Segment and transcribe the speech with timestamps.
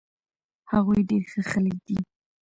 [0.71, 1.99] هغوي ډير ښه خلک دي